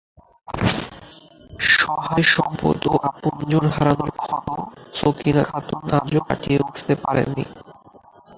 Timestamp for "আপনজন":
3.09-3.65